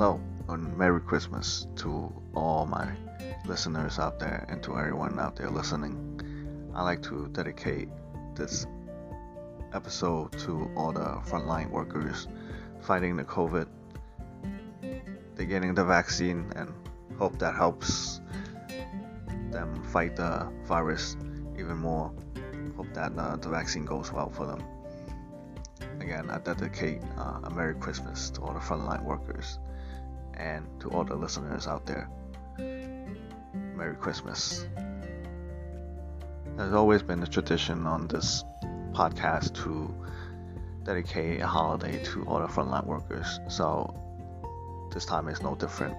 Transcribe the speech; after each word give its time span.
Hello 0.00 0.18
and 0.48 0.78
Merry 0.78 0.98
Christmas 1.02 1.66
to 1.76 2.10
all 2.34 2.64
my 2.64 2.90
listeners 3.44 3.98
out 3.98 4.18
there 4.18 4.46
and 4.48 4.62
to 4.62 4.78
everyone 4.78 5.18
out 5.18 5.36
there 5.36 5.50
listening. 5.50 6.72
I'd 6.74 6.84
like 6.84 7.02
to 7.02 7.28
dedicate 7.32 7.90
this 8.34 8.66
episode 9.74 10.32
to 10.38 10.70
all 10.74 10.92
the 10.92 11.20
frontline 11.28 11.68
workers 11.68 12.28
fighting 12.80 13.14
the 13.14 13.24
COVID. 13.24 13.66
They're 15.34 15.44
getting 15.44 15.74
the 15.74 15.84
vaccine 15.84 16.50
and 16.56 16.72
hope 17.18 17.38
that 17.38 17.54
helps 17.54 18.22
them 19.50 19.84
fight 19.92 20.16
the 20.16 20.50
virus 20.64 21.18
even 21.58 21.76
more. 21.76 22.10
Hope 22.74 22.90
that 22.94 23.12
uh, 23.18 23.36
the 23.36 23.50
vaccine 23.50 23.84
goes 23.84 24.10
well 24.10 24.30
for 24.30 24.46
them. 24.46 24.64
Again, 26.00 26.30
I 26.30 26.38
dedicate 26.38 27.02
uh, 27.18 27.40
a 27.44 27.50
Merry 27.50 27.74
Christmas 27.74 28.30
to 28.30 28.40
all 28.40 28.54
the 28.54 28.60
frontline 28.60 29.04
workers 29.04 29.58
and 30.40 30.66
to 30.80 30.88
all 30.90 31.04
the 31.04 31.14
listeners 31.14 31.66
out 31.66 31.84
there. 31.86 32.08
Merry 32.58 33.96
Christmas. 33.96 34.66
There's 36.56 36.74
always 36.74 37.02
been 37.02 37.22
a 37.22 37.26
tradition 37.26 37.86
on 37.86 38.08
this 38.08 38.44
podcast 38.92 39.54
to 39.64 39.94
dedicate 40.84 41.40
a 41.40 41.46
holiday 41.46 42.02
to 42.04 42.24
all 42.24 42.40
the 42.40 42.46
frontline 42.46 42.86
workers, 42.86 43.38
so 43.48 43.94
this 44.92 45.04
time 45.04 45.28
is 45.28 45.42
no 45.42 45.54
different. 45.54 45.96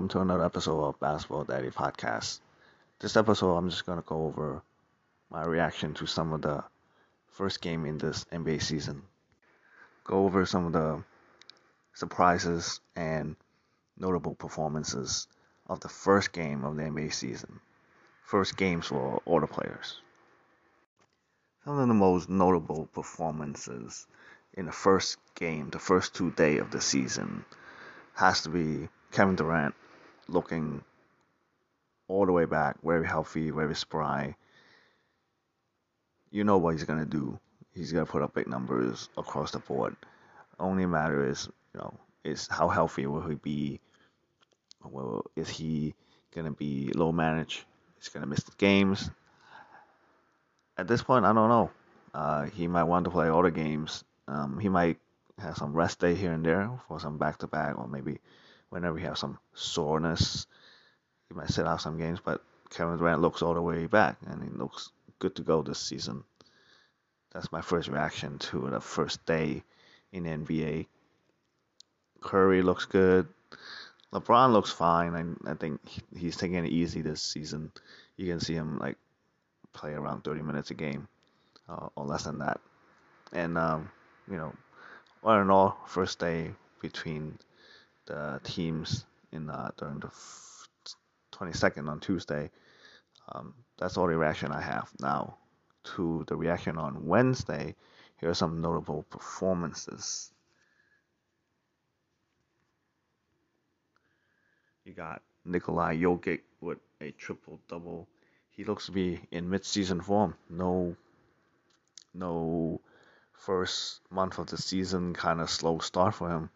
Welcome 0.00 0.08
to 0.08 0.20
another 0.20 0.46
episode 0.46 0.82
of 0.82 0.98
Basketball 0.98 1.44
Daddy 1.44 1.68
Podcast. 1.68 2.40
This 3.00 3.18
episode, 3.18 3.54
I'm 3.54 3.68
just 3.68 3.84
going 3.84 3.98
to 3.98 4.08
go 4.08 4.24
over 4.24 4.62
my 5.30 5.44
reaction 5.44 5.92
to 5.92 6.06
some 6.06 6.32
of 6.32 6.40
the 6.40 6.64
first 7.28 7.60
game 7.60 7.84
in 7.84 7.98
this 7.98 8.24
NBA 8.32 8.62
season. 8.62 9.02
Go 10.04 10.24
over 10.24 10.46
some 10.46 10.64
of 10.64 10.72
the 10.72 11.04
surprises 11.92 12.80
and 12.96 13.36
notable 13.98 14.34
performances 14.34 15.28
of 15.68 15.80
the 15.80 15.90
first 15.90 16.32
game 16.32 16.64
of 16.64 16.76
the 16.76 16.84
NBA 16.84 17.12
season. 17.12 17.60
First 18.24 18.56
games 18.56 18.86
for 18.86 19.20
all 19.26 19.40
the 19.40 19.46
players. 19.46 20.00
Some 21.66 21.78
of 21.78 21.88
the 21.88 21.92
most 21.92 22.30
notable 22.30 22.88
performances 22.94 24.06
in 24.54 24.64
the 24.64 24.72
first 24.72 25.18
game, 25.34 25.68
the 25.68 25.78
first 25.78 26.14
two 26.14 26.30
day 26.30 26.56
of 26.56 26.70
the 26.70 26.80
season, 26.80 27.44
has 28.14 28.40
to 28.44 28.48
be 28.48 28.88
Kevin 29.12 29.36
Durant 29.36 29.74
looking 30.30 30.82
all 32.08 32.26
the 32.26 32.32
way 32.32 32.44
back, 32.44 32.76
very 32.82 33.06
healthy, 33.06 33.50
very 33.50 33.74
spry. 33.74 34.34
You 36.30 36.44
know 36.44 36.58
what 36.58 36.74
he's 36.74 36.84
gonna 36.84 37.06
do. 37.06 37.38
He's 37.72 37.92
gonna 37.92 38.06
put 38.06 38.22
up 38.22 38.34
big 38.34 38.48
numbers 38.48 39.08
across 39.16 39.52
the 39.52 39.58
board. 39.58 39.96
Only 40.58 40.86
matter 40.86 41.28
is, 41.28 41.48
you 41.74 41.80
know, 41.80 41.94
is 42.24 42.48
how 42.48 42.68
healthy 42.68 43.06
will 43.06 43.26
he 43.26 43.36
be? 43.36 43.80
Well, 44.84 45.24
is 45.36 45.48
he 45.48 45.94
gonna 46.34 46.52
be 46.52 46.90
low 46.94 47.12
managed? 47.12 47.64
Is 48.00 48.06
he 48.06 48.12
gonna 48.12 48.26
miss 48.26 48.42
the 48.44 48.52
games? 48.58 49.10
At 50.76 50.88
this 50.88 51.02
point, 51.02 51.24
I 51.24 51.32
don't 51.32 51.48
know. 51.48 51.70
Uh, 52.14 52.44
he 52.46 52.66
might 52.66 52.84
want 52.84 53.04
to 53.04 53.10
play 53.10 53.28
all 53.28 53.42
the 53.42 53.50
games. 53.50 54.02
Um, 54.26 54.58
he 54.58 54.68
might 54.68 54.98
have 55.38 55.56
some 55.56 55.72
rest 55.72 56.00
day 56.00 56.14
here 56.14 56.32
and 56.32 56.44
there 56.44 56.70
for 56.88 57.00
some 57.00 57.18
back 57.18 57.38
to 57.38 57.46
back, 57.46 57.78
or 57.78 57.86
maybe 57.86 58.18
whenever 58.70 58.98
he 58.98 59.04
has 59.04 59.18
some 59.18 59.38
soreness, 59.54 60.46
he 61.28 61.34
might 61.34 61.50
sit 61.50 61.66
out 61.66 61.82
some 61.82 61.98
games. 61.98 62.20
But 62.24 62.42
Kevin 62.70 62.96
Durant 62.96 63.20
looks 63.20 63.42
all 63.42 63.54
the 63.54 63.62
way 63.62 63.86
back, 63.86 64.16
and 64.26 64.42
he 64.42 64.48
looks 64.50 64.90
good 65.18 65.36
to 65.36 65.42
go 65.42 65.62
this 65.62 65.78
season. 65.78 66.24
That's 67.32 67.52
my 67.52 67.60
first 67.60 67.88
reaction 67.88 68.38
to 68.38 68.68
the 68.70 68.80
first 68.80 69.24
day 69.26 69.62
in 70.12 70.24
NBA. 70.24 70.86
Curry 72.20 72.62
looks 72.62 72.86
good. 72.86 73.28
LeBron 74.12 74.52
looks 74.52 74.70
fine. 74.70 75.38
I, 75.46 75.50
I 75.50 75.54
think 75.54 75.80
he's 76.16 76.36
taking 76.36 76.64
it 76.64 76.70
easy 76.70 77.02
this 77.02 77.22
season. 77.22 77.70
You 78.16 78.26
can 78.26 78.40
see 78.40 78.54
him 78.54 78.78
like 78.78 78.96
play 79.72 79.92
around 79.92 80.24
30 80.24 80.42
minutes 80.42 80.70
a 80.70 80.74
game, 80.74 81.06
uh, 81.68 81.88
or 81.94 82.04
less 82.04 82.24
than 82.24 82.38
that. 82.38 82.60
And 83.32 83.56
um, 83.56 83.90
you 84.28 84.36
know, 84.36 84.52
all 85.22 85.40
in 85.40 85.50
all, 85.50 85.78
first 85.86 86.18
day 86.18 86.50
between 86.80 87.38
the 88.06 88.40
teams 88.44 89.04
in 89.32 89.48
uh, 89.50 89.70
during 89.76 90.00
the 90.00 90.10
22nd 91.32 91.88
on 91.88 92.00
Tuesday. 92.00 92.50
Um, 93.32 93.54
that's 93.78 93.96
all 93.96 94.06
the 94.06 94.16
reaction 94.16 94.52
I 94.52 94.60
have 94.60 94.90
now 95.00 95.36
to 95.84 96.24
the 96.28 96.36
reaction 96.36 96.76
on 96.76 97.06
Wednesday. 97.06 97.74
Here 98.18 98.28
are 98.28 98.34
some 98.34 98.60
notable 98.60 99.04
performances. 99.04 100.30
You 104.84 104.92
got 104.92 105.22
Nikolai 105.44 105.96
Jokic 105.96 106.40
with 106.60 106.78
a 107.00 107.12
triple 107.12 107.60
double. 107.68 108.08
He 108.50 108.64
looks 108.64 108.86
to 108.86 108.92
be 108.92 109.20
in 109.30 109.48
mid-season 109.48 110.00
form. 110.00 110.34
No, 110.50 110.96
no 112.12 112.80
first 113.32 114.00
month 114.10 114.38
of 114.38 114.48
the 114.48 114.58
season 114.58 115.14
kind 115.14 115.40
of 115.40 115.48
slow 115.48 115.78
start 115.78 116.14
for 116.14 116.28
him. 116.28 116.50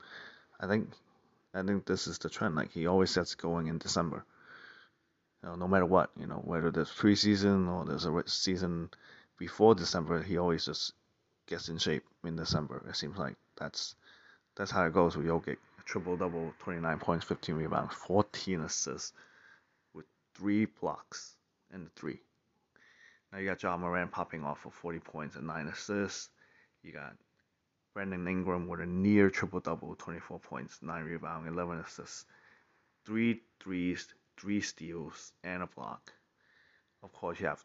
I 0.61 0.67
think 0.67 0.91
I 1.55 1.63
think 1.63 1.87
this 1.87 2.07
is 2.07 2.19
the 2.19 2.29
trend. 2.29 2.57
Like 2.57 2.73
he 2.73 2.87
always 2.87 3.15
gets 3.15 3.35
going 3.35 3.69
in 3.69 3.79
December. 3.79 4.25
You 5.43 5.51
know, 5.51 5.55
no 5.57 5.69
matter 5.69 5.87
what, 5.87 6.11
you 6.19 6.27
know, 6.27 6.43
whether 6.45 6.71
there's 6.71 6.91
preseason 6.91 7.73
or 7.73 7.85
there's 7.85 8.07
a 8.07 8.23
season 8.27 8.91
before 9.39 9.75
December, 9.75 10.23
he 10.23 10.39
always 10.39 10.65
just 10.65 10.93
gets 11.47 11.69
in 11.69 11.79
shape 11.79 12.05
in 12.25 12.37
December. 12.37 12.85
It 12.89 12.97
seems 12.97 13.19
like 13.19 13.37
that's 13.57 13.95
that's 14.57 14.71
how 14.71 14.85
it 14.87 14.93
goes 14.93 15.17
with 15.17 15.27
Jokic. 15.27 15.59
Triple 15.85 16.17
double, 16.17 16.53
29 16.61 16.99
points, 16.99 17.27
15 17.27 17.57
rebounds, 17.57 17.95
14 17.95 18.61
assists, 18.63 19.13
with 19.93 20.07
three 20.35 20.65
blocks 20.65 21.37
and 21.71 21.95
three. 21.95 22.21
Now 23.31 23.39
you 23.39 23.47
got 23.47 23.63
Ja 23.63 23.77
Morant 23.77 24.11
popping 24.11 24.45
off 24.45 24.61
for 24.61 24.71
40 24.71 25.01
points 25.01 25.37
and 25.37 25.47
nine 25.47 25.67
assists. 25.67 26.31
You 26.83 26.93
got 26.93 27.17
Brandon 27.95 28.27
Ingram 28.27 28.67
with 28.67 28.81
a 28.81 28.87
near 28.87 29.31
triple 29.31 29.61
double, 29.61 29.95
24 29.95 30.41
points, 30.41 30.81
9 30.83 31.05
rebounds, 31.05 31.47
11 31.47 31.79
assists, 31.79 32.25
3 33.07 33.41
threes, 33.61 34.13
3 34.37 34.61
steals, 34.61 35.33
and 35.45 35.63
a 35.63 35.67
block. 35.69 36.13
Of 37.05 37.13
course, 37.13 37.39
you 37.39 37.47
have 37.47 37.65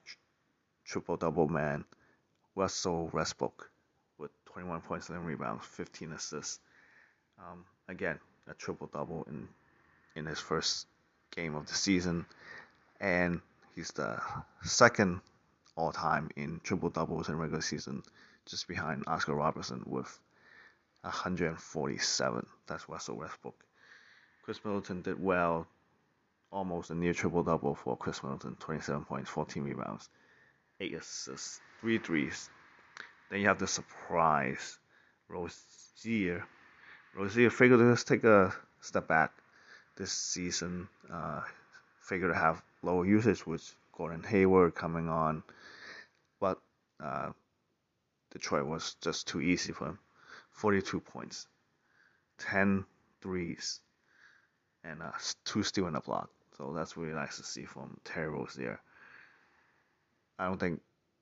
triple 0.86 1.18
double 1.18 1.48
man, 1.48 1.84
Russell 2.56 3.10
Westbrook 3.12 3.72
with 4.20 4.30
21 4.46 4.82
points, 4.82 5.10
11 5.10 5.26
rebounds, 5.26 5.66
15 5.66 6.12
assists. 6.12 6.60
Um, 7.40 7.66
again, 7.88 8.20
a 8.48 8.54
triple 8.54 8.88
double 8.94 9.24
in 9.24 9.48
in 10.16 10.26
his 10.26 10.40
first 10.40 10.86
game 11.32 11.56
of 11.56 11.66
the 11.68 11.74
season, 11.74 12.26
and 13.00 13.42
he's 13.74 13.92
the 13.92 14.22
second 14.64 15.22
all 15.76 15.92
time 15.92 16.30
in 16.36 16.60
triple 16.64 16.90
doubles 16.90 17.30
in 17.30 17.38
regular 17.38 17.62
season 17.62 18.04
just 18.50 18.68
behind 18.68 19.04
Oscar 19.08 19.36
Robertson 19.36 19.84
with 19.86 20.20
147. 21.02 22.46
That's 22.68 22.90
Russell 22.90 23.18
Westbrook. 23.18 23.56
Khris 24.44 24.64
Middleton 24.66 25.02
did 25.02 25.22
well, 25.22 25.68
almost 26.52 26.90
a 26.90 26.96
near 26.96 27.14
triple 27.14 27.44
double 27.44 27.76
for 27.76 27.96
Khris 27.96 28.24
Middleton 28.24 28.56
27 28.60 29.06
points, 29.06 29.30
14 29.30 29.64
rebounds, 29.64 30.10
8 30.80 30.96
assists, 30.96 31.62
3 31.82 32.00
threes. 32.00 32.50
Then 33.30 33.42
you 33.42 33.48
have 33.48 33.60
the 33.60 33.68
surprise, 33.68 34.80
Rozier. 35.28 36.46
Rozier 37.16 37.50
figured 37.50 37.80
to 37.80 37.92
just 37.92 38.08
take 38.08 38.24
a 38.24 38.54
step 38.82 39.08
back 39.08 39.32
this 39.98 40.12
season, 40.12 40.88
uh, 41.12 41.42
figured 42.02 42.34
to 42.34 42.40
have 42.40 42.62
lower 42.82 43.06
usage 43.06 43.46
with 43.46 43.76
Gordon 43.96 44.24
Hayward 44.24 44.74
coming 44.74 45.10
on, 45.10 45.44
but 46.40 46.60
uh, 47.04 47.32
Detroit 48.32 48.66
was 48.66 48.96
just 49.02 49.28
too 49.28 49.42
easy 49.42 49.74
for 49.74 49.88
him. 49.88 50.00
42 50.52 51.00
points, 51.00 51.48
10 52.40 52.86
threes, 53.22 53.80
and 54.84 55.02
uh, 55.02 55.12
two 55.46 55.64
steal 55.64 55.88
in 55.88 55.96
a 55.96 56.02
block. 56.02 56.30
So 56.58 56.74
that's 56.74 56.98
really 56.98 57.14
nice 57.14 57.38
to 57.38 57.44
see 57.44 57.66
from 57.66 57.98
Terry 58.04 58.30
Rozier. 58.30 58.80
I 60.38 60.46
don't 60.46 60.60
think 60.60 60.82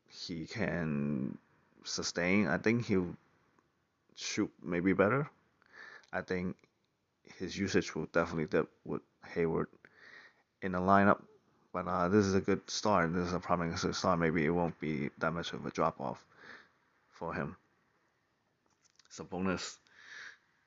he 0.09 0.45
can 0.45 1.37
sustain. 1.83 2.47
I 2.47 2.57
think 2.57 2.85
he'll 2.85 3.15
shoot 4.15 4.51
maybe 4.63 4.93
better. 4.93 5.29
I 6.11 6.21
think 6.21 6.55
his 7.37 7.57
usage 7.57 7.93
will 7.95 8.07
definitely 8.07 8.45
dip 8.45 8.69
with 8.85 9.01
Hayward 9.33 9.67
in 10.61 10.71
the 10.71 10.79
lineup. 10.79 11.21
But 11.73 11.87
uh, 11.87 12.09
this 12.09 12.25
is 12.25 12.33
a 12.33 12.41
good 12.41 12.67
start. 12.69 13.13
This 13.13 13.27
is 13.27 13.33
a 13.33 13.39
promising 13.39 13.93
start. 13.93 14.19
Maybe 14.19 14.45
it 14.45 14.49
won't 14.49 14.79
be 14.79 15.09
that 15.19 15.31
much 15.31 15.53
of 15.53 15.65
a 15.65 15.69
drop 15.69 15.99
off 15.99 16.25
for 17.17 17.33
him. 17.33 17.55
Sabonis 19.11 19.77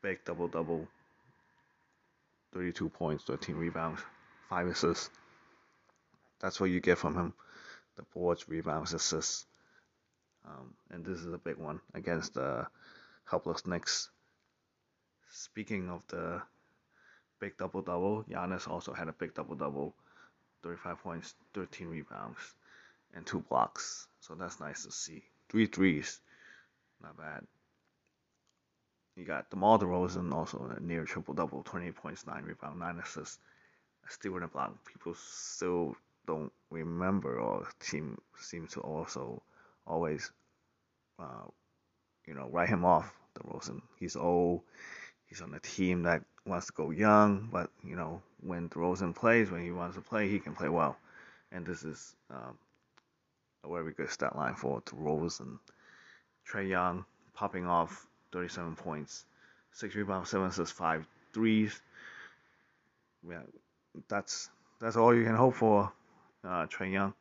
big 0.03 0.25
double 0.25 0.49
double. 0.49 0.89
32 2.53 2.89
points, 2.89 3.25
13 3.25 3.55
rebounds, 3.55 4.01
5 4.49 4.67
assists. 4.69 5.11
That's 6.41 6.59
what 6.59 6.71
you 6.71 6.81
get 6.81 6.99
from 6.99 7.15
him. 7.15 7.33
The 7.97 8.03
boards, 8.15 8.49
rebounds, 8.49 8.93
assists. 8.93 9.47
Um, 10.45 10.75
and 10.91 11.05
this 11.05 11.21
is 11.21 11.33
a 11.33 11.39
big 11.39 11.59
one 11.59 11.81
against 11.95 12.35
the 12.35 12.67
helpless 13.25 13.67
Knicks. 13.67 14.11
Speaking 15.31 15.91
of 15.91 16.03
the 16.09 16.43
big 17.39 17.57
double 17.57 17.83
double, 17.83 18.25
Giannis 18.25 18.67
also 18.67 18.93
had 18.93 19.09
a 19.09 19.13
big 19.13 19.35
double 19.35 19.55
double 19.55 19.95
35 20.65 20.99
points, 21.03 21.35
13 21.55 21.87
rebounds, 21.87 22.41
and 23.15 23.25
2 23.25 23.41
blocks. 23.49 24.09
So 24.21 24.35
that's 24.35 24.59
nice 24.59 24.85
to 24.85 24.91
see. 24.91 25.23
Three 25.49 25.67
threes, 25.67 26.21
not 27.03 27.17
bad. 27.17 27.47
You 29.17 29.25
got 29.25 29.51
DeMar 29.51 29.79
DeRozan 29.79 30.33
also 30.33 30.75
near 30.81 31.05
triple 31.05 31.35
double, 31.35 31.63
28 31.63 31.95
points, 31.97 32.27
9 32.27 32.43
rebounds, 32.45 32.79
9 32.79 32.99
assists, 33.01 33.39
steal 34.09 34.37
and 34.37 34.45
a 34.45 34.49
block. 34.49 34.75
People 34.85 35.15
still 35.15 35.97
don't 36.27 36.53
remember 36.71 37.39
or 37.39 37.69
seem 37.81 38.19
seem 38.39 38.67
to 38.69 38.81
also 38.81 39.43
always, 39.87 40.31
uh, 41.19 41.45
you 42.27 42.35
know, 42.35 42.49
write 42.51 42.69
him 42.69 42.85
off. 42.85 43.13
DeRozan, 43.35 43.81
he's 43.99 44.17
old. 44.17 44.63
He's 45.27 45.41
on 45.41 45.55
a 45.55 45.61
team 45.61 46.03
that 46.05 46.23
wants 46.45 46.67
to 46.67 46.73
go 46.73 46.91
young, 46.91 47.49
but 47.53 47.71
you 47.85 47.97
know, 47.97 48.23
when 48.41 48.69
DeRozan 48.69 49.15
plays, 49.15 49.51
when 49.51 49.63
he 49.63 49.71
wants 49.71 49.97
to 49.97 50.03
play, 50.03 50.29
he 50.29 50.41
can 50.41 50.55
play 50.55 50.69
well. 50.69 50.97
And 51.53 51.67
this 51.67 51.85
is 51.85 52.17
um, 52.31 52.59
a 53.65 53.69
very 53.69 53.93
good 53.93 54.11
stat 54.11 54.37
line 54.37 54.55
for 54.55 54.81
DeRozan. 54.83 55.59
Trae 56.51 56.69
Young 56.69 57.05
popping 57.35 57.67
off 57.67 58.07
37 58.33 58.77
points, 58.77 59.25
six 59.73 59.95
rebounds, 59.95 60.31
seven 60.31 60.49
assists, 60.49 60.77
five 60.77 61.07
threes. 61.33 61.81
Yeah, 63.29 63.43
that's 64.09 64.51
that's 64.81 64.97
all 64.97 65.15
you 65.15 65.25
can 65.25 65.37
hope 65.37 65.55
for. 65.55 65.93
Uh, 66.43 66.67
Trae 66.67 66.93
Young, 66.93 67.15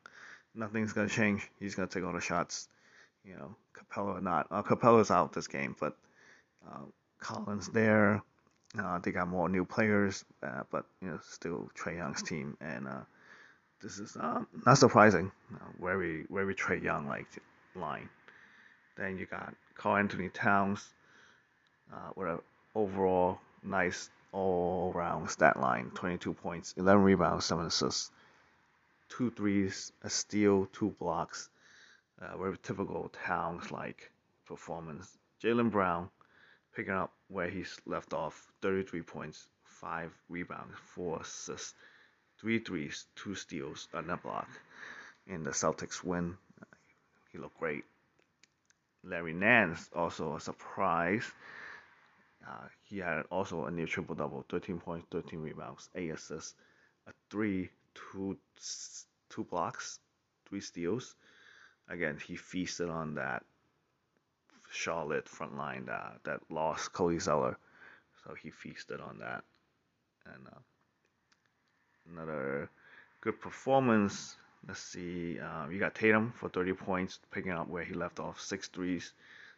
nothing's 0.56 0.94
gonna 0.94 1.10
change. 1.10 1.50
He's 1.60 1.76
gonna 1.76 1.88
take 1.88 2.04
all 2.04 2.14
the 2.14 2.22
shots. 2.22 2.68
You 3.26 3.36
know, 3.36 3.56
Capela 3.76 4.18
or 4.18 4.22
not. 4.22 4.48
Uh, 4.50 4.64
Capela's 4.64 5.12
out 5.12 5.34
this 5.34 5.48
game, 5.48 5.76
but 5.80 5.96
uh, 6.68 6.86
Collins 7.20 7.68
there. 7.70 8.24
Uh, 8.78 9.00
they 9.00 9.12
got 9.12 9.28
more 9.28 9.50
new 9.50 9.66
players, 9.66 10.24
uh, 10.44 10.62
but 10.72 10.86
you 11.02 11.10
know, 11.10 11.20
still 11.24 11.70
Trae 11.76 11.98
Young's 11.98 12.22
team, 12.22 12.56
and 12.62 12.88
uh, 12.88 13.02
this 13.82 14.00
is 14.00 14.16
uh, 14.16 14.42
not 14.66 14.78
surprising. 14.78 15.32
Uh, 15.54 15.58
very, 15.82 16.26
very 16.30 16.56
Trae 16.56 16.82
Young 16.82 17.08
like 17.08 17.28
line. 17.76 18.10
Then 19.00 19.18
you 19.18 19.26
got 19.26 19.56
Karl 19.76 19.96
Anthony 19.96 20.28
Towns, 20.28 20.86
uh, 21.90 22.10
with 22.18 22.28
an 22.28 22.40
overall 22.76 23.40
nice 23.64 24.10
all 24.34 24.92
around 24.94 25.30
stat 25.30 25.58
line 25.58 25.90
22 25.96 26.34
points, 26.34 26.74
11 26.76 27.02
rebounds, 27.04 27.46
7 27.46 27.66
assists, 27.66 28.12
2 29.08 29.32
threes, 29.32 29.94
a 30.04 30.10
steal, 30.10 30.66
2 30.74 30.90
blocks. 31.00 31.50
Uh, 32.22 32.36
very 32.36 32.58
typical 32.58 33.10
Towns 33.26 33.72
like 33.72 34.12
performance. 34.46 35.18
Jaylen 35.42 35.72
Brown 35.72 36.10
picking 36.76 36.92
up 36.92 37.14
where 37.30 37.48
he's 37.48 37.80
left 37.86 38.12
off 38.12 38.52
33 38.62 39.02
points, 39.04 39.48
5 39.64 40.12
rebounds, 40.28 40.78
4 40.96 41.22
assists, 41.22 41.74
3 42.42 42.60
threes, 42.60 43.06
2 43.16 43.34
steals, 43.34 43.88
and 43.94 44.12
a 44.12 44.18
block. 44.18 44.50
In 45.26 45.46
the 45.46 45.52
Celtics 45.52 46.04
win, 46.04 46.38
he 47.32 47.38
looked 47.38 47.58
great. 47.60 47.86
Larry 49.04 49.34
Nance 49.34 49.90
also 49.94 50.36
a 50.36 50.40
surprise. 50.40 51.24
Uh, 52.48 52.68
he 52.84 52.98
had 52.98 53.24
also 53.32 53.66
a 53.66 53.72
near 53.72 53.86
triple 53.86 54.16
double 54.16 54.46
13 54.50 54.80
points, 54.80 55.08
13 55.12 55.40
rebounds, 55.40 55.90
8 55.96 56.10
assists, 56.10 56.56
a 57.08 57.12
3, 57.30 57.70
2, 58.14 58.38
two 59.30 59.44
blocks, 59.44 60.00
3 60.48 60.60
steals. 60.60 61.16
Again, 61.90 62.18
he 62.26 62.36
feasted 62.36 62.90
on 62.90 63.16
that 63.16 63.44
Charlotte 64.72 65.28
front 65.28 65.58
line 65.58 65.86
that, 65.86 66.20
that 66.24 66.42
lost 66.50 66.94
Cody 66.94 67.20
Zeller. 67.20 67.58
So 68.24 68.36
he 68.36 68.52
feasted 68.52 69.02
on 69.02 69.20
that. 69.20 69.44
And 70.26 70.48
uh, 70.48 70.60
another 72.12 72.70
good 73.22 73.40
performance. 73.40 74.36
Let's 74.68 74.82
see. 74.82 75.40
Uh, 75.40 75.70
you 75.70 75.80
got 75.80 75.96
Tatum 75.96 76.34
for 76.36 76.50
30 76.50 76.74
points, 76.74 77.20
picking 77.32 77.52
up 77.52 77.68
where 77.68 77.84
he 77.84 77.94
left 77.94 78.20
off, 78.20 78.40
six 78.40 78.68
threes. 78.68 79.14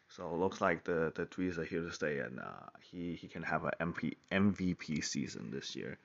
So 0.10 0.28
it 0.28 0.38
looks 0.38 0.62
like 0.62 0.84
the, 0.84 1.12
the 1.16 1.26
threes 1.26 1.58
are 1.58 1.64
here 1.64 1.82
to 1.82 1.92
stay, 1.92 2.20
and 2.20 2.40
uh, 2.40 2.70
he, 2.82 3.16
he 3.16 3.28
can 3.28 3.44
have 3.44 3.64
an 3.64 3.72
MP, 3.80 4.16
MVP 4.32 5.04
season 5.04 5.52
this 5.52 5.76
year. 5.76 5.98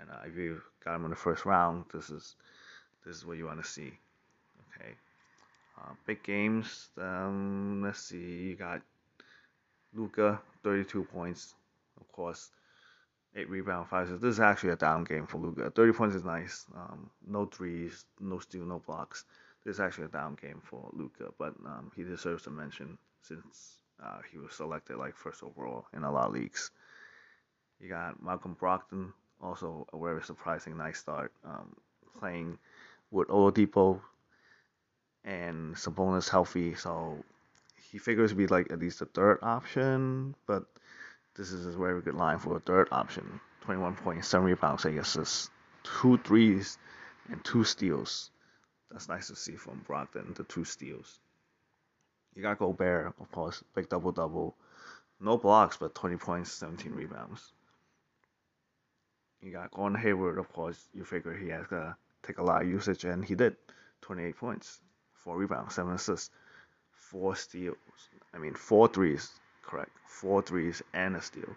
And 0.00 0.10
uh, 0.10 0.20
if 0.26 0.36
you 0.36 0.62
got 0.84 0.96
him 0.96 1.04
in 1.04 1.10
the 1.10 1.16
first 1.16 1.44
round, 1.44 1.84
this 1.92 2.08
is 2.08 2.36
this 3.04 3.16
is 3.16 3.26
what 3.26 3.36
you 3.36 3.46
want 3.46 3.62
to 3.62 3.68
see. 3.68 3.92
Okay. 4.76 4.92
Uh, 5.78 5.92
big 6.06 6.22
games. 6.22 6.88
Um, 6.98 7.82
let's 7.82 8.00
see. 8.00 8.16
You 8.16 8.54
got 8.54 8.80
Luka, 9.94 10.40
32 10.62 11.04
points, 11.04 11.54
of 12.00 12.10
course. 12.12 12.50
Eight 13.34 13.48
rebound, 13.48 13.88
five 13.88 14.08
assists. 14.08 14.22
This 14.22 14.34
is 14.34 14.40
actually 14.40 14.70
a 14.70 14.76
down 14.76 15.04
game 15.04 15.26
for 15.26 15.38
Luka. 15.38 15.70
30 15.70 15.92
points 15.92 16.16
is 16.16 16.24
nice. 16.24 16.66
Um, 16.74 17.08
no 17.26 17.46
threes, 17.46 18.04
no 18.20 18.38
steal, 18.38 18.64
no 18.64 18.78
blocks. 18.78 19.24
This 19.64 19.76
is 19.76 19.80
actually 19.80 20.04
a 20.04 20.08
down 20.08 20.36
game 20.40 20.60
for 20.62 20.90
Luka, 20.92 21.32
but 21.38 21.54
um, 21.64 21.90
he 21.96 22.02
deserves 22.02 22.46
a 22.46 22.50
mention 22.50 22.98
since 23.22 23.78
uh, 24.02 24.18
he 24.30 24.38
was 24.38 24.52
selected 24.52 24.96
like 24.96 25.16
first 25.16 25.42
overall 25.42 25.86
in 25.94 26.02
a 26.02 26.12
lot 26.12 26.26
of 26.26 26.34
leagues. 26.34 26.70
You 27.80 27.88
got 27.88 28.22
Malcolm 28.22 28.56
Brogdon, 28.60 29.12
also 29.40 29.86
a 29.92 29.98
very 29.98 30.22
surprising 30.22 30.76
nice 30.76 30.98
start, 30.98 31.32
um, 31.44 31.74
playing 32.18 32.58
with 33.10 33.28
Oladipo 33.28 34.00
and 35.24 35.74
Sabonis 35.74 36.28
healthy, 36.28 36.74
so 36.74 37.24
he 37.90 37.98
figures 37.98 38.30
to 38.30 38.36
be 38.36 38.46
like 38.46 38.70
at 38.72 38.78
least 38.78 39.00
a 39.00 39.06
third 39.06 39.38
option, 39.42 40.34
but 40.46 40.64
this 41.36 41.52
is 41.52 41.66
a 41.66 41.78
very 41.78 42.00
good 42.02 42.14
line 42.14 42.38
for 42.38 42.56
a 42.56 42.60
third 42.60 42.88
option. 42.92 43.40
21 43.62 43.96
points, 43.96 44.28
7 44.28 44.44
rebounds, 44.44 44.84
8 44.84 44.96
assists, 44.98 45.50
2 45.84 46.18
threes, 46.18 46.78
and 47.28 47.42
2 47.44 47.64
steals. 47.64 48.30
That's 48.90 49.08
nice 49.08 49.28
to 49.28 49.36
see 49.36 49.56
from 49.56 49.84
Brogdon, 49.88 50.34
the 50.34 50.44
2 50.44 50.64
steals. 50.64 51.20
You 52.34 52.42
got 52.42 52.58
Gobert, 52.58 53.14
of 53.18 53.30
course, 53.30 53.62
big 53.74 53.88
double 53.88 54.12
double. 54.12 54.56
No 55.20 55.38
blocks, 55.38 55.76
but 55.76 55.94
20 55.94 56.16
points, 56.16 56.52
17 56.52 56.92
rebounds. 56.92 57.52
You 59.40 59.52
got 59.52 59.70
Gordon 59.70 59.98
Hayward, 59.98 60.38
of 60.38 60.52
course. 60.52 60.88
You 60.92 61.04
figure 61.04 61.34
he 61.34 61.48
has 61.48 61.68
to 61.68 61.96
take 62.22 62.38
a 62.38 62.42
lot 62.42 62.62
of 62.62 62.68
usage, 62.68 63.04
and 63.04 63.24
he 63.24 63.34
did. 63.34 63.56
28 64.02 64.36
points, 64.36 64.80
4 65.14 65.36
rebounds, 65.36 65.74
7 65.74 65.92
assists, 65.92 66.30
4 66.92 67.36
steals. 67.36 67.76
I 68.34 68.38
mean, 68.38 68.54
4 68.54 68.88
threes, 68.88 69.30
correct. 69.62 69.90
4 70.06 70.42
threes 70.42 70.82
and 70.92 71.16
a 71.16 71.22
steal. 71.22 71.56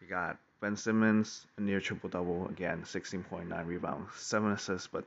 You 0.00 0.08
got 0.08 0.38
Ben 0.60 0.76
Simmons, 0.76 1.46
a 1.56 1.60
near 1.60 1.80
triple 1.80 2.08
double, 2.08 2.48
again, 2.48 2.82
16.9 2.82 3.66
rebounds, 3.66 4.14
7 4.16 4.52
assists, 4.52 4.88
but 4.88 5.04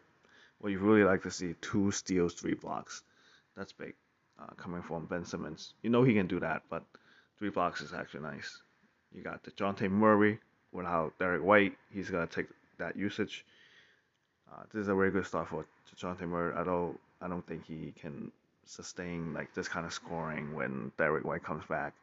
what 0.59 0.71
you 0.71 0.79
really 0.79 1.03
like 1.03 1.23
to 1.23 1.31
see, 1.31 1.55
2 1.61 1.91
steals, 1.91 2.33
3 2.33 2.53
blocks. 2.55 3.03
That's 3.55 3.71
big 3.71 3.93
uh, 4.39 4.53
coming 4.57 4.81
from 4.81 5.05
Ben 5.05 5.25
Simmons. 5.25 5.73
You 5.81 5.89
know 5.89 6.03
he 6.03 6.13
can 6.13 6.27
do 6.27 6.39
that, 6.39 6.63
but 6.69 6.83
3 7.39 7.49
blocks 7.49 7.81
is 7.81 7.93
actually 7.93 8.23
nice. 8.23 8.61
You 9.13 9.23
got 9.23 9.43
DeJounte 9.43 9.89
Murray 9.89 10.39
without 10.71 11.17
Derrick 11.19 11.43
White. 11.43 11.77
He's 11.91 12.09
going 12.09 12.27
to 12.27 12.33
take 12.33 12.47
that 12.77 12.97
usage. 12.97 13.45
Uh, 14.51 14.63
this 14.73 14.81
is 14.81 14.87
a 14.89 14.95
very 14.95 15.11
good 15.11 15.25
start 15.25 15.47
for 15.47 15.65
Jonathan 15.95 16.29
Murray. 16.29 16.53
Don't, 16.63 16.99
I 17.21 17.27
don't 17.27 17.45
think 17.47 17.65
he 17.65 17.93
can 17.99 18.31
sustain 18.65 19.33
like 19.33 19.53
this 19.53 19.67
kind 19.67 19.85
of 19.85 19.93
scoring 19.93 20.53
when 20.55 20.91
Derrick 20.97 21.25
White 21.25 21.43
comes 21.43 21.65
back. 21.65 21.93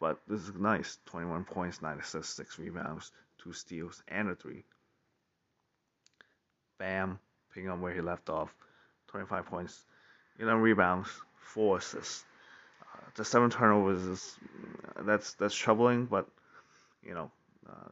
But 0.00 0.18
this 0.28 0.42
is 0.42 0.54
nice. 0.54 0.98
21 1.06 1.44
points, 1.44 1.80
9 1.80 1.98
assists, 1.98 2.34
6 2.36 2.58
rebounds, 2.58 3.12
2 3.38 3.52
steals, 3.52 4.02
and 4.08 4.28
a 4.28 4.34
3. 4.34 4.62
Bam, 6.78 7.18
picking 7.54 7.70
up 7.70 7.78
where 7.78 7.94
he 7.94 8.00
left 8.00 8.28
off. 8.28 8.54
25 9.08 9.46
points, 9.46 9.84
11 10.38 10.60
rebounds, 10.60 11.08
4 11.54 11.78
assists. 11.78 12.24
Uh, 12.82 13.00
the 13.14 13.24
7 13.24 13.48
turnovers 13.48 14.02
is 14.02 14.36
that's 15.04 15.34
that's 15.34 15.54
troubling, 15.54 16.06
but 16.06 16.26
you 17.02 17.14
know, 17.14 17.30
uh, 17.68 17.90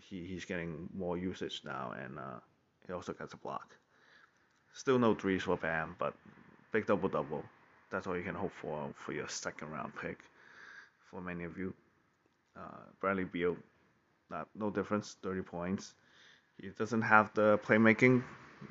he, 0.00 0.24
he's 0.24 0.44
getting 0.44 0.88
more 0.94 1.16
usage 1.16 1.62
now, 1.64 1.94
and 2.02 2.18
uh, 2.18 2.40
he 2.86 2.92
also 2.92 3.12
gets 3.12 3.34
a 3.34 3.36
block. 3.36 3.76
Still 4.72 4.98
no 4.98 5.14
threes 5.14 5.44
for 5.44 5.56
Bam, 5.56 5.94
but 5.98 6.14
big 6.72 6.86
double 6.86 7.08
double. 7.08 7.44
That's 7.94 8.08
all 8.08 8.16
you 8.16 8.24
can 8.24 8.34
hope 8.34 8.50
for 8.60 8.90
for 8.96 9.12
your 9.12 9.28
second 9.28 9.70
round 9.70 9.92
pick. 10.02 10.18
For 11.10 11.20
many 11.20 11.44
of 11.44 11.56
you, 11.56 11.72
uh, 12.56 12.82
Bradley 13.00 13.22
Beal, 13.22 13.56
not 14.28 14.48
no 14.56 14.68
difference, 14.68 15.16
30 15.22 15.42
points. 15.42 15.94
He 16.60 16.70
doesn't 16.70 17.02
have 17.02 17.32
the 17.34 17.58
playmaking. 17.58 18.24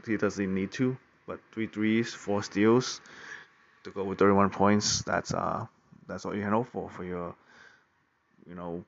He 0.06 0.18
doesn't 0.18 0.54
need 0.54 0.74
to, 0.74 0.98
but 1.26 1.40
three 1.54 1.68
threes, 1.68 2.14
four 2.14 2.44
steals 2.44 3.00
to 3.86 3.92
go 3.92 4.04
with 4.04 4.20
31 4.20 4.50
points. 4.50 5.04
That's 5.04 5.34
uh 5.34 5.68
that's 6.06 6.26
all 6.26 6.36
you 6.36 6.42
can 6.42 6.52
hope 6.52 6.68
for 6.68 6.90
for 6.90 7.06
your 7.06 7.34
you 8.46 8.56
know, 8.56 8.84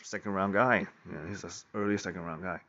second 0.00 0.30
round 0.30 0.52
guy. 0.52 0.86
He's 1.28 1.42
an 1.42 1.50
early 1.74 1.98
second 1.98 2.22
round 2.22 2.44
guy. 2.44 2.60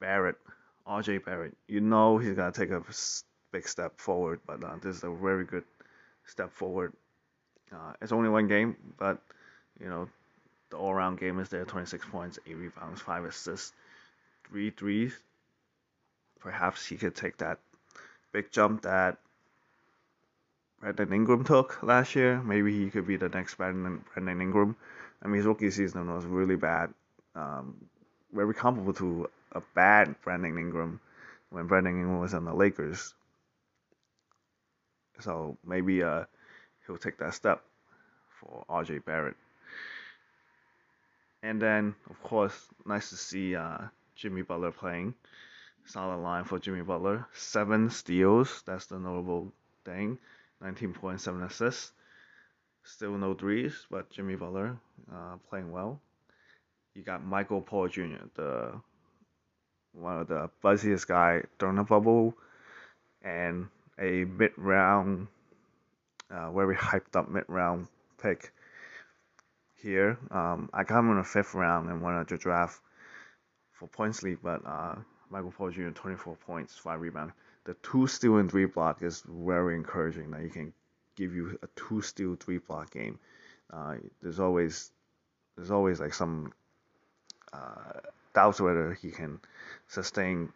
Barrett, 0.00 0.36
RJ 0.88 1.26
Barrett. 1.26 1.54
You 1.68 1.82
know 1.82 2.16
he's 2.16 2.34
gonna 2.34 2.52
take 2.52 2.70
a 2.70 2.82
big 3.52 3.68
step 3.68 3.98
forward, 4.00 4.40
but 4.46 4.64
uh, 4.64 4.74
this 4.82 4.96
is 4.96 5.04
a 5.04 5.10
very 5.10 5.44
good 5.44 5.64
step 6.26 6.52
forward. 6.52 6.92
Uh, 7.72 7.92
it's 8.00 8.12
only 8.12 8.28
one 8.28 8.48
game, 8.48 8.76
but 8.98 9.18
you 9.80 9.88
know 9.88 10.08
the 10.70 10.76
all-round 10.76 11.20
game 11.20 11.38
is 11.38 11.50
there. 11.50 11.64
26 11.64 12.06
points, 12.10 12.38
8 12.46 12.54
rebounds, 12.56 13.00
5 13.00 13.24
assists, 13.24 13.72
3 14.48 14.70
threes. 14.70 15.12
Perhaps 16.40 16.86
he 16.86 16.96
could 16.96 17.14
take 17.14 17.36
that 17.36 17.58
big 18.32 18.50
jump 18.50 18.82
that 18.82 19.18
Brandon 20.80 21.12
Ingram 21.12 21.44
took 21.44 21.82
last 21.82 22.16
year. 22.16 22.42
Maybe 22.42 22.76
he 22.76 22.90
could 22.90 23.06
be 23.06 23.16
the 23.16 23.28
next 23.28 23.54
Brandon, 23.54 24.04
Brandon 24.12 24.40
Ingram. 24.40 24.76
I 25.22 25.28
mean, 25.28 25.36
his 25.36 25.46
rookie 25.46 25.70
season 25.70 26.12
was 26.12 26.24
really 26.24 26.56
bad, 26.56 26.92
um, 27.36 27.76
very 28.32 28.54
comparable 28.54 28.94
to 28.94 29.30
a 29.52 29.62
bad 29.74 30.16
Brandon 30.24 30.58
Ingram 30.58 31.00
when 31.50 31.66
Brandon 31.66 31.92
Ingram 31.92 32.18
was 32.18 32.34
on 32.34 32.44
the 32.44 32.54
Lakers. 32.54 33.14
So 35.20 35.56
maybe 35.64 36.02
uh, 36.02 36.24
he'll 36.86 36.98
take 36.98 37.18
that 37.18 37.34
step 37.34 37.62
for 38.40 38.64
RJ 38.68 39.04
Barrett. 39.04 39.36
And 41.42 41.60
then, 41.60 41.94
of 42.08 42.22
course, 42.22 42.54
nice 42.86 43.10
to 43.10 43.16
see 43.16 43.56
uh, 43.56 43.78
Jimmy 44.14 44.42
Butler 44.42 44.72
playing. 44.72 45.14
Solid 45.84 46.18
line 46.18 46.44
for 46.44 46.58
Jimmy 46.58 46.82
Butler. 46.82 47.26
Seven 47.34 47.90
steals. 47.90 48.62
That's 48.66 48.86
the 48.86 48.98
notable 48.98 49.52
thing. 49.84 50.18
19.7 50.62 51.44
assists. 51.44 51.92
Still 52.84 53.18
no 53.18 53.34
threes, 53.34 53.86
but 53.90 54.10
Jimmy 54.10 54.36
Butler 54.36 54.76
uh, 55.12 55.36
playing 55.48 55.72
well. 55.72 56.00
You 56.94 57.02
got 57.02 57.24
Michael 57.24 57.60
Porter 57.60 58.06
Jr., 58.06 58.24
the 58.34 58.80
one 59.92 60.18
of 60.18 60.28
the 60.28 60.50
buzziest 60.62 61.06
guy 61.06 61.42
during 61.58 61.76
the 61.76 61.82
bubble, 61.82 62.34
and 63.22 63.68
a 64.02 64.24
mid-round, 64.24 65.28
uh, 66.30 66.50
very 66.50 66.76
hyped 66.76 67.14
up 67.14 67.30
mid-round 67.30 67.86
pick 68.20 68.52
here. 69.80 70.18
Um, 70.30 70.68
I 70.74 70.82
got 70.84 70.98
him 70.98 71.10
in 71.10 71.18
the 71.18 71.24
fifth 71.24 71.54
round 71.54 71.88
and 71.88 72.02
wanted 72.02 72.28
to 72.28 72.36
draft 72.36 72.80
for 73.72 73.86
points 73.88 74.22
league, 74.22 74.40
but 74.42 74.66
uh, 74.66 74.96
Michael 75.30 75.52
Porter 75.52 75.90
Jr. 75.90 75.94
24 75.94 76.36
points, 76.36 76.76
five 76.76 77.00
rebounds. 77.00 77.32
The 77.64 77.74
two 77.74 78.08
steal 78.08 78.38
and 78.38 78.50
three 78.50 78.66
block 78.66 79.02
is 79.02 79.22
very 79.26 79.76
encouraging. 79.76 80.32
That 80.32 80.42
he 80.42 80.48
can 80.48 80.72
give 81.16 81.32
you 81.34 81.58
a 81.62 81.68
two 81.76 82.02
steal 82.02 82.34
three 82.34 82.58
block 82.58 82.90
game. 82.90 83.20
Uh, 83.72 83.94
there's 84.20 84.40
always 84.40 84.90
there's 85.56 85.70
always 85.70 86.00
like 86.00 86.12
some 86.12 86.52
uh, 87.52 88.00
doubts 88.34 88.60
whether 88.60 88.94
he 88.94 89.12
can 89.12 89.38
sustain 89.86 90.48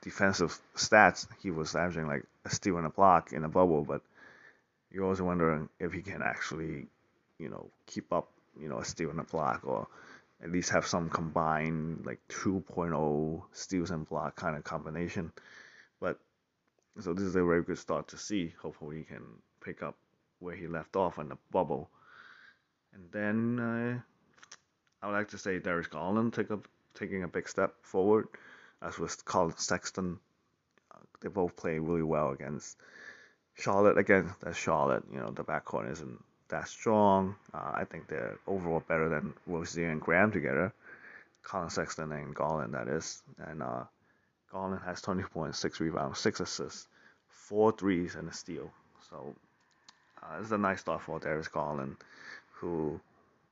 defensive 0.00 0.58
stats. 0.74 1.26
He 1.42 1.50
was 1.50 1.74
averaging 1.74 2.06
like 2.06 2.24
a 2.44 2.50
steal 2.50 2.78
and 2.78 2.86
a 2.86 2.90
block 2.90 3.32
in 3.32 3.44
a 3.44 3.48
bubble, 3.48 3.84
but 3.84 4.02
you're 4.90 5.04
always 5.04 5.22
wondering 5.22 5.68
if 5.78 5.92
he 5.92 6.02
can 6.02 6.22
actually, 6.22 6.86
you 7.38 7.48
know, 7.48 7.70
keep 7.86 8.12
up, 8.12 8.30
you 8.58 8.68
know, 8.68 8.78
a 8.78 8.84
a 8.84 9.24
block 9.24 9.60
or 9.64 9.86
at 10.42 10.50
least 10.50 10.70
have 10.70 10.86
some 10.86 11.08
combined 11.10 12.04
like 12.06 12.20
2.0 12.28 13.42
steals 13.52 13.90
and 13.90 14.08
block 14.08 14.36
kind 14.36 14.56
of 14.56 14.64
combination. 14.64 15.32
But 16.00 16.18
so 16.98 17.12
this 17.12 17.24
is 17.24 17.36
a 17.36 17.44
very 17.44 17.62
good 17.62 17.78
start 17.78 18.08
to 18.08 18.18
see. 18.18 18.54
Hopefully 18.60 18.98
he 18.98 19.04
can 19.04 19.22
pick 19.62 19.82
up 19.82 19.96
where 20.38 20.56
he 20.56 20.66
left 20.66 20.96
off 20.96 21.18
in 21.18 21.28
the 21.28 21.36
bubble. 21.50 21.90
And 22.94 23.04
then 23.12 23.60
uh, 23.60 24.00
I 25.02 25.06
would 25.06 25.12
like 25.12 25.28
to 25.28 25.38
say 25.38 25.58
Darius 25.58 25.86
Garland 25.86 26.32
take 26.32 26.50
a, 26.50 26.58
taking 26.94 27.22
a 27.22 27.28
big 27.28 27.48
step 27.48 27.74
forward, 27.82 28.28
as 28.82 28.98
with 28.98 29.24
Collin 29.24 29.56
Sexton. 29.56 30.18
They 31.20 31.28
both 31.28 31.56
play 31.56 31.78
really 31.78 32.02
well 32.02 32.30
against 32.30 32.76
Charlotte. 33.54 33.98
Again, 33.98 34.32
that's 34.40 34.56
Charlotte. 34.56 35.04
You 35.12 35.20
know 35.20 35.30
the 35.30 35.44
backcourt 35.44 35.90
isn't 35.92 36.22
that 36.48 36.68
strong. 36.68 37.36
Uh, 37.54 37.72
I 37.74 37.84
think 37.84 38.08
they're 38.08 38.38
overall 38.46 38.82
better 38.86 39.08
than 39.08 39.34
Rozier 39.46 39.90
and 39.90 40.00
Graham 40.00 40.30
together. 40.30 40.72
Collin 41.42 41.70
Sexton 41.70 42.12
and 42.12 42.34
Garland, 42.34 42.74
that 42.74 42.88
is. 42.88 43.22
And 43.38 43.62
uh, 43.62 43.84
Garland 44.52 44.82
has 44.84 45.00
20 45.00 45.22
points, 45.24 45.58
6 45.58 45.80
rebounds, 45.80 46.18
6 46.18 46.40
assists, 46.40 46.86
4 47.28 47.72
threes, 47.72 48.14
and 48.14 48.28
a 48.28 48.32
steal. 48.32 48.70
So 49.08 49.34
uh, 50.22 50.38
it's 50.40 50.50
a 50.50 50.58
nice 50.58 50.80
start 50.80 51.02
for 51.02 51.18
Darius 51.18 51.48
Garland, 51.48 51.96
who 52.52 53.00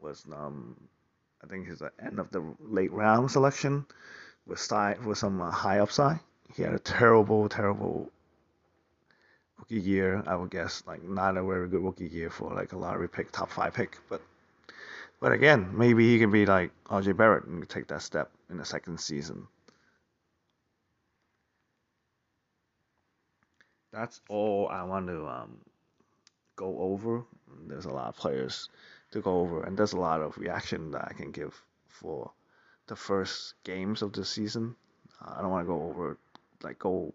was, 0.00 0.24
um, 0.32 0.76
I 1.42 1.46
think, 1.46 1.68
he's 1.68 1.78
the 1.78 1.92
end 2.04 2.18
of 2.18 2.30
the 2.30 2.44
late 2.60 2.92
round 2.92 3.30
selection 3.30 3.86
with, 4.46 4.60
side, 4.60 5.04
with 5.04 5.18
some 5.18 5.40
uh, 5.40 5.50
high 5.50 5.78
upside. 5.78 6.20
He 6.54 6.62
had 6.62 6.74
a 6.74 6.78
terrible, 6.78 7.48
terrible 7.48 8.10
rookie 9.58 9.80
year. 9.80 10.22
I 10.26 10.36
would 10.36 10.50
guess 10.50 10.82
like 10.86 11.02
not 11.02 11.36
a 11.36 11.42
very 11.42 11.68
good 11.68 11.82
rookie 11.82 12.08
year 12.08 12.30
for 12.30 12.54
like 12.54 12.72
a 12.72 12.78
lottery 12.78 13.08
pick, 13.08 13.30
top 13.30 13.50
five 13.50 13.74
pick. 13.74 13.98
But 14.08 14.22
but 15.20 15.32
again, 15.32 15.76
maybe 15.76 16.08
he 16.08 16.18
can 16.18 16.30
be 16.30 16.46
like 16.46 16.70
RJ 16.86 17.16
Barrett 17.16 17.44
and 17.44 17.68
take 17.68 17.88
that 17.88 18.02
step 18.02 18.30
in 18.50 18.56
the 18.56 18.64
second 18.64 19.00
season. 19.00 19.46
That's 23.92 24.20
all 24.28 24.68
I 24.68 24.82
want 24.84 25.08
to 25.08 25.26
um, 25.26 25.58
go 26.56 26.78
over. 26.78 27.24
There's 27.66 27.86
a 27.86 27.90
lot 27.90 28.08
of 28.08 28.16
players 28.16 28.68
to 29.10 29.20
go 29.20 29.40
over, 29.40 29.62
and 29.64 29.76
there's 29.76 29.94
a 29.94 30.00
lot 30.00 30.20
of 30.20 30.36
reaction 30.38 30.90
that 30.92 31.06
I 31.08 31.14
can 31.14 31.30
give 31.30 31.60
for 31.88 32.30
the 32.86 32.96
first 32.96 33.54
games 33.64 34.02
of 34.02 34.12
the 34.12 34.24
season. 34.24 34.76
Uh, 35.20 35.34
I 35.36 35.42
don't 35.42 35.50
want 35.50 35.66
to 35.66 35.72
go 35.72 35.82
over 35.82 36.18
like 36.62 36.78
go 36.78 37.14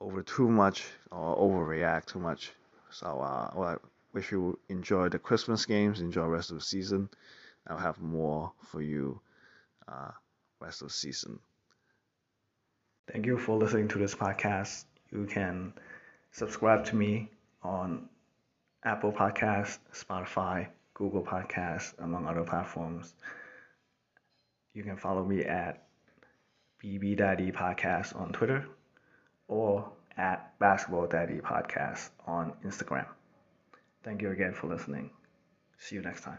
over 0.00 0.22
too 0.22 0.48
much 0.48 0.86
or 1.10 1.36
overreact 1.36 2.06
too 2.06 2.18
much. 2.18 2.52
So 2.90 3.06
uh, 3.06 3.50
well, 3.54 3.68
I 3.68 3.76
wish 4.12 4.32
you 4.32 4.58
enjoy 4.68 5.08
the 5.08 5.18
Christmas 5.18 5.66
games, 5.66 6.00
enjoy 6.00 6.22
the 6.22 6.28
rest 6.28 6.50
of 6.50 6.56
the 6.56 6.64
season. 6.64 7.08
I'll 7.66 7.76
have 7.78 8.00
more 8.00 8.52
for 8.62 8.80
you 8.80 9.20
uh, 9.86 10.10
rest 10.60 10.82
of 10.82 10.88
the 10.88 10.94
season. 10.94 11.38
Thank 13.12 13.26
you 13.26 13.38
for 13.38 13.56
listening 13.56 13.88
to 13.88 13.98
this 13.98 14.14
podcast. 14.14 14.84
You 15.10 15.26
can 15.26 15.72
subscribe 16.30 16.84
to 16.86 16.96
me 16.96 17.30
on 17.62 18.08
Apple 18.84 19.12
Podcast, 19.12 19.78
Spotify, 19.92 20.68
Google 20.94 21.22
Podcast, 21.22 21.94
among 21.98 22.26
other 22.26 22.44
platforms. 22.44 23.14
You 24.74 24.82
can 24.82 24.96
follow 24.96 25.24
me 25.24 25.44
at 25.44 25.86
BB 26.82 27.16
Daddy 27.16 27.50
Podcast 27.52 28.18
on 28.18 28.32
Twitter 28.32 28.66
or 29.48 29.90
at 30.16 30.58
Basketball 30.58 31.06
Daddy 31.06 31.38
Podcast 31.38 32.10
on 32.26 32.52
Instagram. 32.64 33.06
Thank 34.04 34.22
you 34.22 34.30
again 34.30 34.54
for 34.54 34.68
listening. 34.68 35.10
See 35.78 35.96
you 35.96 36.02
next 36.02 36.22
time. 36.24 36.38